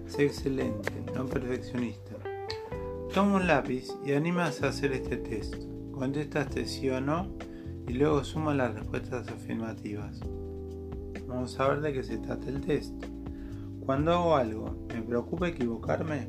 Sé 0.07 0.27
excelente, 0.27 0.93
no 1.15 1.27
perfeccionista. 1.27 2.17
Toma 3.13 3.37
un 3.37 3.47
lápiz 3.47 3.89
y 4.05 4.13
animas 4.13 4.63
a 4.63 4.69
hacer 4.69 4.93
este 4.93 5.17
test. 5.17 5.55
Contestaste 5.93 6.67
sí 6.67 6.89
o 6.91 7.01
no 7.01 7.29
y 7.89 7.95
luego 7.95 8.23
suma 8.23 8.55
las 8.55 8.75
respuestas 8.75 9.29
afirmativas. 9.29 10.21
Vamos 11.27 11.59
a 11.59 11.69
ver 11.69 11.81
de 11.81 11.93
qué 11.95 12.03
se 12.03 12.19
trata 12.19 12.49
el 12.49 12.61
test. 12.61 12.95
Cuando 13.81 14.13
hago 14.13 14.37
algo, 14.37 14.87
¿me 14.93 15.01
preocupa 15.03 15.49
equivocarme? 15.49 16.29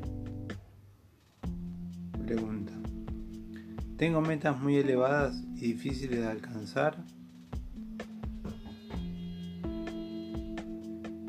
Pregunta. 2.24 2.72
¿Tengo 3.98 4.22
metas 4.22 4.58
muy 4.58 4.76
elevadas 4.76 5.42
y 5.56 5.72
difíciles 5.72 6.20
de 6.20 6.26
alcanzar? 6.26 7.04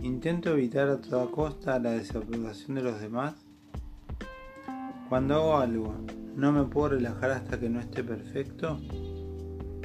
Intento 0.03 0.49
evitar 0.49 0.89
a 0.89 0.99
toda 0.99 1.27
costa 1.27 1.77
la 1.77 1.91
desaprobación 1.91 2.75
de 2.75 2.81
los 2.81 2.99
demás. 2.99 3.35
Cuando 5.09 5.35
hago 5.35 5.57
algo, 5.57 5.95
no 6.35 6.51
me 6.51 6.63
puedo 6.63 6.89
relajar 6.89 7.29
hasta 7.29 7.59
que 7.59 7.69
no 7.69 7.79
esté 7.79 8.03
perfecto. 8.03 8.79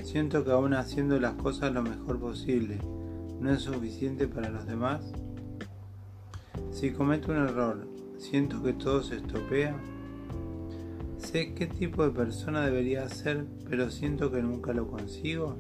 Siento 0.02 0.42
que 0.42 0.52
aún 0.52 0.73
haciendo 0.73 1.20
las 1.20 1.35
cosas 1.35 1.73
lo 1.73 1.82
mejor 1.82 2.18
posible 2.18 2.78
no 3.40 3.52
es 3.52 3.61
suficiente 3.61 4.26
para 4.26 4.49
los 4.49 4.66
demás. 4.66 5.12
Si 6.70 6.92
cometo 6.92 7.32
un 7.32 7.38
error, 7.38 7.87
siento 8.16 8.62
que 8.62 8.73
todo 8.73 9.02
se 9.02 9.16
estropea. 9.16 9.76
Sé 11.18 11.52
qué 11.52 11.66
tipo 11.66 12.04
de 12.04 12.11
persona 12.11 12.64
debería 12.64 13.06
ser, 13.11 13.44
pero 13.68 13.90
siento 13.90 14.30
que 14.30 14.42
nunca 14.42 14.73
lo 14.73 14.88
consigo. 14.88 15.58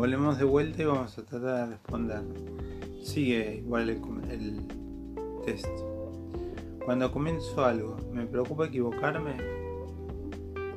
Volvemos 0.00 0.38
de 0.38 0.44
vuelta 0.44 0.80
y 0.80 0.86
vamos 0.86 1.18
a 1.18 1.26
tratar 1.26 1.56
de 1.56 1.66
responder. 1.72 2.22
Sigue 3.02 3.56
igual 3.56 3.90
el, 3.90 4.66
test. 5.44 5.68
Cuando 6.86 7.12
comienzo 7.12 7.62
algo, 7.62 7.98
¿me 8.10 8.24
preocupa 8.24 8.64
equivocarme? 8.64 9.36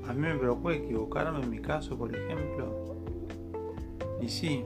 A 0.05 0.11
mí 0.11 0.19
me 0.19 0.35
preocupa 0.35 0.73
equivocarme 0.73 1.39
en 1.41 1.49
mi 1.49 1.59
caso, 1.59 1.97
por 1.97 2.13
ejemplo. 2.13 2.97
Y 4.21 4.27
sí, 4.27 4.65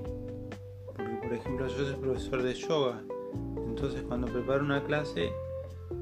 porque 0.88 1.16
por 1.22 1.34
ejemplo 1.34 1.68
yo 1.68 1.86
soy 1.86 1.96
profesor 1.96 2.42
de 2.42 2.54
yoga, 2.56 3.04
entonces 3.68 4.02
cuando 4.08 4.26
preparo 4.26 4.64
una 4.64 4.84
clase, 4.84 5.30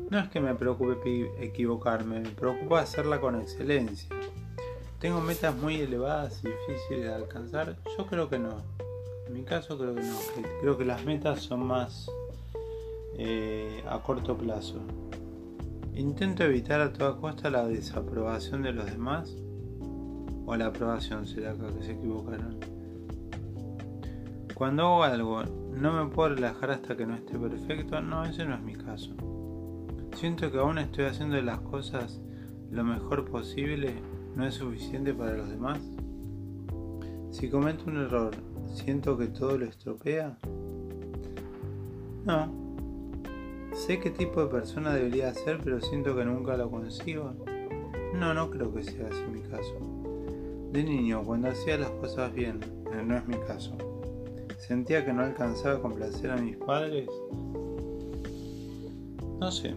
no 0.09 0.17
es 0.17 0.29
que 0.29 0.39
me 0.39 0.55
preocupe 0.55 1.29
equivocarme, 1.41 2.21
me 2.21 2.29
preocupa 2.29 2.79
hacerla 2.79 3.19
con 3.19 3.35
excelencia. 3.35 4.14
¿Tengo 4.99 5.19
metas 5.19 5.55
muy 5.55 5.75
elevadas 5.75 6.41
y 6.43 6.47
difíciles 6.47 7.05
de 7.05 7.13
alcanzar? 7.13 7.75
Yo 7.97 8.07
creo 8.07 8.29
que 8.29 8.39
no. 8.39 8.61
En 9.27 9.33
mi 9.33 9.43
caso 9.43 9.77
creo 9.77 9.93
que 9.93 10.01
no. 10.01 10.17
Creo 10.61 10.77
que 10.77 10.85
las 10.85 11.03
metas 11.03 11.41
son 11.41 11.65
más 11.67 12.09
eh, 13.17 13.83
a 13.89 13.99
corto 13.99 14.37
plazo. 14.37 14.79
Intento 15.93 16.43
evitar 16.43 16.79
a 16.79 16.93
toda 16.93 17.17
costa 17.17 17.49
la 17.49 17.67
desaprobación 17.67 18.61
de 18.61 18.71
los 18.71 18.85
demás. 18.85 19.35
O 20.45 20.55
la 20.55 20.67
aprobación 20.67 21.27
será 21.27 21.53
que 21.53 21.83
se 21.83 21.93
equivocaron. 21.93 22.59
Cuando 24.53 24.83
hago 24.83 25.03
algo, 25.03 25.43
no 25.43 25.91
me 25.91 26.09
puedo 26.09 26.35
relajar 26.35 26.71
hasta 26.71 26.95
que 26.95 27.05
no 27.05 27.15
esté 27.15 27.37
perfecto. 27.37 27.99
No, 27.99 28.23
ese 28.23 28.45
no 28.45 28.55
es 28.55 28.61
mi 28.61 28.75
caso. 28.75 29.11
Siento 30.15 30.49
que 30.51 30.59
aún 30.59 30.77
estoy 30.77 31.05
haciendo 31.05 31.41
las 31.41 31.59
cosas 31.59 32.21
lo 32.71 32.83
mejor 32.83 33.25
posible 33.25 33.95
no 34.35 34.45
es 34.45 34.55
suficiente 34.55 35.13
para 35.13 35.37
los 35.37 35.49
demás? 35.49 35.79
Si 37.31 37.49
cometo 37.49 37.85
un 37.87 37.97
error, 37.97 38.31
¿siento 38.73 39.17
que 39.17 39.27
todo 39.27 39.57
lo 39.57 39.65
estropea? 39.65 40.37
No. 42.25 42.65
Sé 43.73 43.99
qué 43.99 44.09
tipo 44.09 44.41
de 44.41 44.47
persona 44.47 44.93
debería 44.93 45.33
ser, 45.33 45.59
pero 45.63 45.81
siento 45.81 46.15
que 46.15 46.25
nunca 46.25 46.55
lo 46.55 46.69
consigo. 46.69 47.33
No, 48.13 48.33
no 48.33 48.49
creo 48.49 48.73
que 48.73 48.83
sea 48.83 49.07
así 49.07 49.21
mi 49.31 49.41
caso. 49.41 49.75
De 50.71 50.83
niño, 50.83 51.23
cuando 51.23 51.49
hacía 51.49 51.77
las 51.77 51.91
cosas 51.91 52.33
bien, 52.33 52.59
no 53.05 53.17
es 53.17 53.27
mi 53.27 53.37
caso. 53.47 53.77
Sentía 54.57 55.05
que 55.05 55.13
no 55.13 55.21
alcanzaba 55.21 55.75
a 55.75 55.81
complacer 55.81 56.31
a 56.31 56.37
mis 56.37 56.57
padres. 56.57 57.09
No 59.39 59.51
sé. 59.51 59.75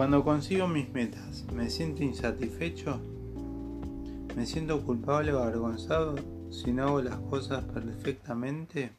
Cuando 0.00 0.24
consigo 0.24 0.66
mis 0.66 0.90
metas, 0.94 1.44
¿me 1.54 1.68
siento 1.68 2.02
insatisfecho? 2.02 2.98
¿Me 4.34 4.46
siento 4.46 4.82
culpable 4.82 5.34
o 5.34 5.42
avergonzado 5.42 6.14
si 6.50 6.72
no 6.72 6.84
hago 6.84 7.02
las 7.02 7.16
cosas 7.16 7.64
perfectamente? 7.64 8.92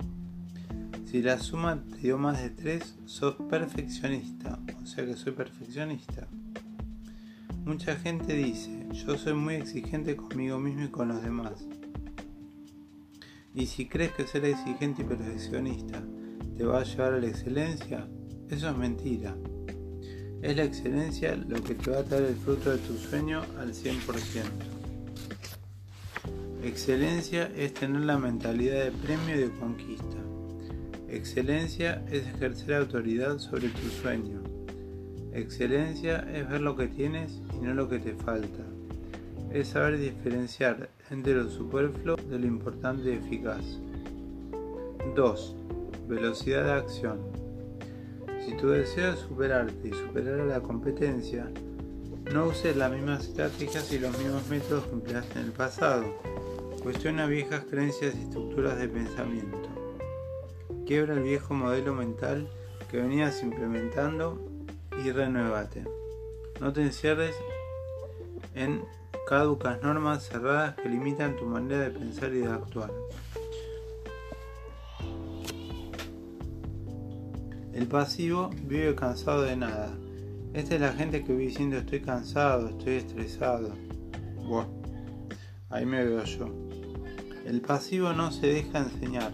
Si 1.07 1.23
la 1.23 1.39
suma 1.39 1.83
te 1.89 1.97
dio 1.97 2.19
más 2.19 2.39
de 2.39 2.51
3, 2.51 2.99
sos 3.07 3.33
perfeccionista, 3.49 4.59
o 4.79 4.85
sea 4.85 5.03
que 5.03 5.15
soy 5.15 5.31
perfeccionista. 5.31 6.27
Mucha 7.65 7.95
gente 7.95 8.35
dice, 8.35 8.87
yo 8.91 9.17
soy 9.17 9.33
muy 9.33 9.55
exigente 9.55 10.15
conmigo 10.15 10.59
mismo 10.59 10.83
y 10.83 10.89
con 10.89 11.07
los 11.07 11.23
demás. 11.23 11.65
Y 13.55 13.65
si 13.65 13.87
crees 13.87 14.11
que 14.11 14.27
ser 14.27 14.45
exigente 14.45 15.01
y 15.01 15.05
perfeccionista 15.05 16.03
te 16.55 16.63
va 16.63 16.81
a 16.81 16.83
llevar 16.83 17.15
a 17.15 17.19
la 17.19 17.27
excelencia, 17.27 18.07
eso 18.51 18.69
es 18.69 18.77
mentira. 18.77 19.35
Es 20.41 20.57
la 20.57 20.63
excelencia 20.63 21.35
lo 21.35 21.63
que 21.63 21.75
te 21.75 21.91
va 21.91 21.99
a 21.99 22.03
traer 22.03 22.23
el 22.23 22.35
fruto 22.35 22.71
de 22.71 22.77
tu 22.79 22.97
sueño 22.97 23.43
al 23.59 23.73
100%. 23.73 24.43
Excelencia 26.63 27.51
es 27.55 27.73
tener 27.75 28.01
la 28.01 28.17
mentalidad 28.17 28.85
de 28.85 28.91
premio 28.91 29.35
y 29.35 29.39
de 29.39 29.51
conquista. 29.51 30.17
Excelencia 31.09 32.03
es 32.09 32.25
ejercer 32.25 32.73
autoridad 32.75 33.37
sobre 33.37 33.69
tu 33.69 33.87
sueño. 34.01 34.41
Excelencia 35.33 36.27
es 36.33 36.49
ver 36.49 36.61
lo 36.61 36.75
que 36.75 36.87
tienes 36.87 37.39
y 37.53 37.63
no 37.63 37.73
lo 37.73 37.87
que 37.87 37.99
te 37.99 38.13
falta. 38.13 38.63
Es 39.51 39.69
saber 39.69 39.99
diferenciar 39.99 40.89
entre 41.09 41.35
lo 41.35 41.49
superfluo 41.49 42.15
de 42.15 42.39
lo 42.39 42.47
importante 42.47 43.11
y 43.11 43.17
eficaz. 43.17 43.79
2. 45.15 45.55
Velocidad 46.07 46.63
de 46.63 46.71
acción. 46.71 47.30
Si 48.51 48.57
tu 48.57 48.67
deseo 48.67 49.13
es 49.13 49.19
superarte 49.21 49.87
y 49.87 49.93
superar 49.93 50.41
a 50.41 50.45
la 50.45 50.59
competencia, 50.59 51.49
no 52.33 52.47
uses 52.47 52.75
las 52.75 52.91
mismas 52.91 53.23
estrategias 53.23 53.89
y 53.93 53.99
los 53.99 54.17
mismos 54.19 54.45
métodos 54.49 54.83
que 54.87 54.91
empleaste 54.91 55.39
en 55.39 55.45
el 55.45 55.51
pasado. 55.53 56.03
Cuestiona 56.83 57.27
viejas 57.27 57.63
creencias 57.69 58.13
y 58.13 58.23
estructuras 58.23 58.77
de 58.77 58.89
pensamiento. 58.89 59.69
Quiebra 60.85 61.13
el 61.13 61.23
viejo 61.23 61.53
modelo 61.53 61.93
mental 61.93 62.49
que 62.89 62.97
venías 62.97 63.41
implementando 63.41 64.45
y 65.01 65.11
renuévate. 65.11 65.85
No 66.59 66.73
te 66.73 66.81
encierres 66.81 67.33
en 68.53 68.83
caducas 69.29 69.81
normas 69.81 70.27
cerradas 70.27 70.75
que 70.75 70.89
limitan 70.89 71.37
tu 71.37 71.45
manera 71.45 71.83
de 71.83 71.91
pensar 71.91 72.33
y 72.33 72.39
de 72.39 72.47
actuar. 72.47 72.91
El 77.81 77.87
pasivo 77.87 78.51
vive 78.67 78.93
cansado 78.93 79.41
de 79.41 79.55
nada. 79.55 79.89
Esta 80.53 80.75
es 80.75 80.81
la 80.81 80.93
gente 80.93 81.23
que 81.23 81.31
vive 81.31 81.45
diciendo 81.45 81.77
estoy 81.77 82.01
cansado, 82.01 82.69
estoy 82.69 82.97
estresado. 82.97 83.73
Buah, 84.47 84.67
ahí 85.71 85.83
me 85.87 86.05
veo 86.05 86.23
yo. 86.23 86.45
El 87.43 87.59
pasivo 87.61 88.13
no 88.13 88.31
se 88.31 88.45
deja 88.45 88.77
enseñar 88.77 89.31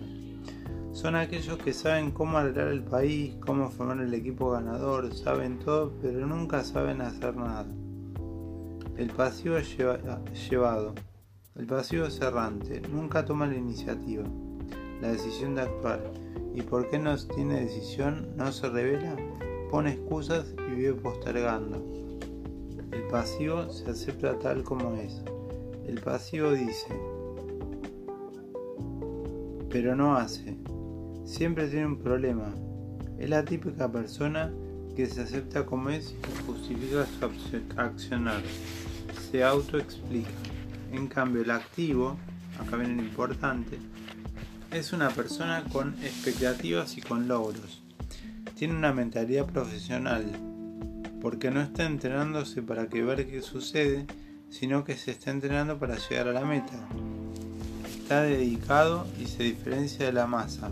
son 0.94 1.16
aquellos 1.16 1.58
que 1.58 1.74
saben 1.74 2.12
cómo 2.12 2.38
arreglar 2.38 2.70
el 2.70 2.84
país, 2.84 3.36
cómo 3.46 3.70
formar 3.70 4.00
el 4.00 4.14
equipo 4.14 4.52
ganador, 4.52 5.14
saben 5.14 5.60
todo, 5.60 5.92
pero 6.02 6.26
nunca 6.26 6.64
saben 6.64 7.02
hacer 7.02 7.36
nada. 7.36 7.68
El 8.96 9.10
pasivo 9.10 9.58
es 9.58 9.78
llevado, 9.78 10.96
el 11.56 11.68
pasivo 11.68 12.06
es 12.06 12.22
errante, 12.22 12.82
nunca 12.90 13.26
toma 13.26 13.46
la 13.46 13.58
iniciativa, 13.58 14.24
la 15.02 15.10
decisión 15.10 15.54
de 15.56 15.64
actuar. 15.64 16.14
¿Y 16.58 16.64
por 16.64 16.90
qué 16.90 16.98
no 16.98 17.16
tiene 17.16 17.62
decisión? 17.62 18.30
¿No 18.36 18.52
se 18.52 18.68
revela? 18.68 19.16
Pone 19.70 19.92
excusas 19.92 20.56
y 20.68 20.76
vive 20.76 20.94
postergando. 20.94 21.86
El 22.92 23.04
pasivo 23.12 23.70
se 23.70 23.92
acepta 23.92 24.40
tal 24.40 24.64
como 24.64 24.96
es. 24.96 25.22
El 25.86 26.02
pasivo 26.02 26.54
dice, 26.54 26.88
pero 29.70 29.96
no 29.96 30.16
hace 30.16 30.58
siempre 31.26 31.68
tiene 31.68 31.86
un 31.86 32.00
problema. 32.00 32.52
Es 33.20 33.30
la 33.30 33.46
típica 33.46 33.92
persona 33.92 34.52
que 34.96 35.06
se 35.06 35.22
acepta 35.22 35.64
como 35.64 35.92
es 35.92 36.16
y 36.16 36.46
justifica 36.48 37.06
su 37.06 37.80
accionar. 37.80 38.42
Se 39.30 39.44
autoexplica. 39.44 40.32
En 40.92 41.06
cambio, 41.06 41.44
el 41.44 41.52
activo, 41.52 42.18
acá 42.60 42.78
viene 42.78 42.96
lo 42.96 43.04
importante, 43.04 43.78
es 44.72 44.94
una 44.94 45.10
persona 45.10 45.64
con 45.72 45.96
expectativas 46.04 46.98
y 46.98 47.02
con 47.02 47.28
logros. 47.28 47.82
Tiene 48.56 48.76
una 48.76 48.94
mentalidad 48.94 49.46
profesional, 49.46 50.26
porque 51.22 51.52
no 51.52 51.62
está 51.62 51.86
entrenándose 51.86 52.62
para 52.62 52.88
que 52.88 53.04
ver 53.04 53.28
qué 53.28 53.42
sucede, 53.42 54.06
sino 54.50 54.84
que 54.84 54.96
se 54.96 55.12
está 55.12 55.32
entrenando 55.32 55.78
para 55.78 55.98
llegar 55.98 56.28
a 56.28 56.34
la 56.34 56.46
meta. 56.46 56.88
Está 57.86 58.24
dedicado 58.24 59.06
y 59.20 59.26
se 59.26 59.44
diferencia 59.44 60.06
de 60.06 60.14
la 60.14 60.28
masa 60.28 60.72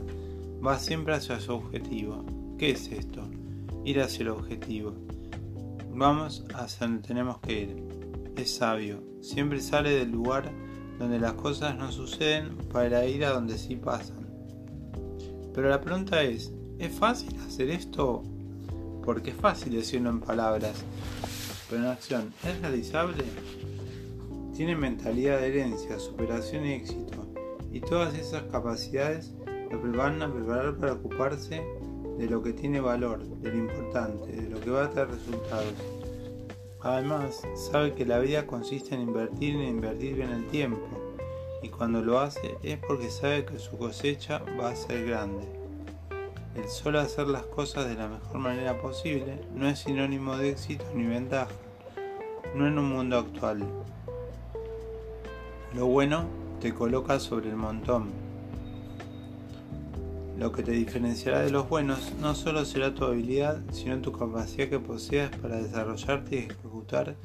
va 0.66 0.80
siempre 0.80 1.14
hacia 1.14 1.40
su 1.40 1.54
objetivo. 1.54 2.26
¿Qué 2.58 2.72
es 2.72 2.92
esto? 2.92 3.24
Ir 3.84 4.02
hacia 4.02 4.24
el 4.24 4.30
objetivo. 4.30 4.96
Vamos 5.94 6.44
hacia 6.54 6.88
donde 6.88 7.08
tenemos 7.08 7.38
que 7.40 7.62
ir. 7.62 7.84
Es 8.36 8.56
sabio. 8.56 9.04
Siempre 9.22 9.62
sale 9.62 9.92
del 9.92 10.12
lugar 10.12 10.52
donde 11.00 11.20
las 11.20 11.34
cosas 11.34 11.78
no 11.78 11.92
suceden 11.92 12.56
para 12.72 13.06
ir 13.06 13.26
a 13.26 13.32
donde 13.32 13.58
sí 13.58 13.76
pasan. 13.76 14.26
Pero 15.54 15.70
la 15.70 15.82
pregunta 15.82 16.22
es, 16.24 16.52
¿es 16.80 16.92
fácil 16.94 17.36
hacer 17.46 17.70
esto? 17.70 18.24
Porque 19.04 19.32
es 19.32 19.38
fácil 19.38 19.74
decirlo 19.74 20.10
en 20.10 20.20
palabras, 20.20 20.84
pero 21.70 21.84
en 21.84 21.88
acción, 21.90 22.34
¿es 22.44 22.60
realizable? 22.62 23.24
Tiene 24.56 24.76
mentalidad 24.76 25.40
de 25.40 25.48
herencia, 25.48 26.00
superación 26.00 26.66
y 26.66 26.74
éxito, 26.74 27.26
y 27.72 27.82
todas 27.82 28.16
esas 28.16 28.44
capacidades 28.44 29.34
lo 29.72 29.98
van 29.98 30.22
a 30.22 30.34
preparar 30.34 30.76
para 30.78 30.94
ocuparse 30.94 31.62
de 32.18 32.30
lo 32.30 32.42
que 32.42 32.54
tiene 32.54 32.80
valor, 32.80 33.24
de 33.42 33.52
lo 33.52 33.58
importante, 33.58 34.32
de 34.32 34.50
lo 34.50 34.60
que 34.62 34.70
va 34.70 34.86
a 34.86 34.88
dar 34.88 35.10
resultados. 35.10 35.74
Además, 36.86 37.42
sabe 37.56 37.96
que 37.96 38.06
la 38.06 38.20
vida 38.20 38.46
consiste 38.46 38.94
en 38.94 39.02
invertir 39.02 39.56
y 39.56 39.68
invertir 39.68 40.18
bien 40.18 40.30
el 40.30 40.46
tiempo, 40.50 40.86
y 41.64 41.70
cuando 41.70 42.00
lo 42.04 42.20
hace 42.20 42.60
es 42.62 42.78
porque 42.78 43.10
sabe 43.10 43.44
que 43.44 43.58
su 43.58 43.76
cosecha 43.76 44.44
va 44.62 44.70
a 44.70 44.76
ser 44.76 45.08
grande. 45.08 45.48
El 46.56 46.68
solo 46.70 47.00
hacer 47.00 47.26
las 47.26 47.42
cosas 47.42 47.88
de 47.88 47.96
la 47.96 48.08
mejor 48.08 48.38
manera 48.38 48.80
posible 48.80 49.40
no 49.56 49.68
es 49.68 49.80
sinónimo 49.80 50.38
de 50.38 50.52
éxito 50.52 50.86
ni 50.94 51.08
ventaja, 51.08 51.50
no 52.54 52.68
en 52.68 52.78
un 52.78 52.88
mundo 52.88 53.18
actual. 53.18 53.64
Lo 55.74 55.88
bueno 55.88 56.26
te 56.62 56.72
coloca 56.72 57.20
sobre 57.20 57.50
el 57.50 57.56
montón, 57.56 58.12
lo 60.38 60.52
que 60.52 60.64
te 60.64 60.72
diferenciará 60.72 61.42
de 61.42 61.50
los 61.50 61.70
buenos 61.70 62.14
no 62.20 62.36
solo 62.36 62.66
será 62.66 62.94
tu 62.94 63.06
habilidad, 63.06 63.62
sino 63.72 64.00
tu 64.00 64.12
capacidad 64.12 64.68
que 64.68 64.80
poseas 64.80 65.34
para 65.38 65.62
desarrollarte 65.62 66.36
y 66.36 66.40
ejecutar 66.40 67.16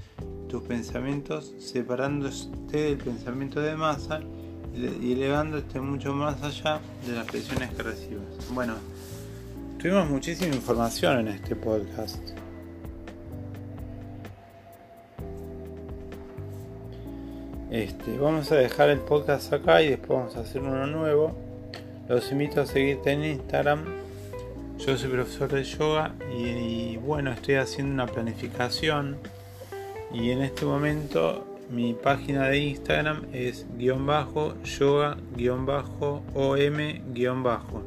tus 0.48 0.62
pensamientos, 0.62 1.52
separándote 1.58 2.78
del 2.78 2.98
pensamiento 2.98 3.60
de 3.60 3.76
masa 3.76 4.20
y 4.74 5.12
elevándote 5.12 5.80
mucho 5.80 6.14
más 6.14 6.40
allá 6.42 6.80
de 7.06 7.14
las 7.14 7.26
presiones 7.26 7.70
que 7.70 7.82
recibes. 7.82 8.52
Bueno, 8.52 8.74
tuvimos 9.78 10.08
muchísima 10.08 10.54
información 10.54 11.20
en 11.20 11.28
este 11.28 11.56
podcast. 11.56 12.20
Este, 17.70 18.18
vamos 18.18 18.50
a 18.50 18.56
dejar 18.56 18.90
el 18.90 18.98
podcast 18.98 19.52
acá 19.52 19.82
y 19.82 19.90
después 19.90 20.18
vamos 20.18 20.36
a 20.36 20.40
hacer 20.40 20.60
uno 20.62 20.86
nuevo. 20.86 21.49
Los 22.10 22.32
invito 22.32 22.60
a 22.60 22.66
seguirte 22.66 23.12
en 23.12 23.24
Instagram. 23.24 23.84
Yo 24.84 24.98
soy 24.98 25.10
profesor 25.10 25.48
de 25.48 25.62
yoga 25.62 26.12
y, 26.36 26.96
bueno, 26.96 27.30
estoy 27.30 27.54
haciendo 27.54 27.94
una 27.94 28.06
planificación 28.06 29.16
y 30.12 30.32
en 30.32 30.42
este 30.42 30.64
momento 30.64 31.46
mi 31.70 31.94
página 31.94 32.48
de 32.48 32.58
Instagram 32.58 33.26
es 33.32 33.64
guion 33.78 34.06
bajo 34.06 34.60
yoga 34.64 35.18
guion 35.36 35.66
bajo 35.66 36.24
om 36.34 36.78
guion 37.14 37.44
bajo. 37.44 37.84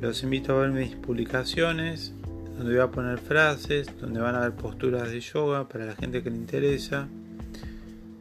Los 0.00 0.24
invito 0.24 0.54
a 0.54 0.62
ver 0.62 0.70
mis 0.70 0.96
publicaciones 0.96 2.12
donde 2.58 2.72
voy 2.72 2.82
a 2.82 2.90
poner 2.90 3.18
frases, 3.18 3.86
donde 4.00 4.18
van 4.18 4.34
a 4.34 4.38
haber 4.38 4.54
posturas 4.54 5.08
de 5.12 5.20
yoga 5.20 5.68
para 5.68 5.84
la 5.84 5.94
gente 5.94 6.24
que 6.24 6.30
le 6.30 6.38
interesa 6.38 7.06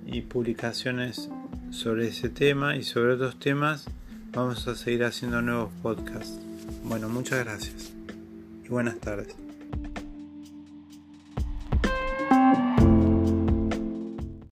y 0.06 0.22
publicaciones 0.22 1.28
sobre 1.72 2.10
ese 2.10 2.30
tema 2.30 2.76
y 2.76 2.84
sobre 2.84 3.14
otros 3.14 3.40
temas 3.40 3.90
Vamos 4.32 4.68
a 4.68 4.76
seguir 4.76 5.04
haciendo 5.04 5.42
nuevos 5.42 5.72
podcasts. 5.82 6.40
Bueno, 6.84 7.10
muchas 7.10 7.44
gracias 7.44 7.92
y 8.64 8.68
buenas 8.70 9.00
tardes. 9.00 9.36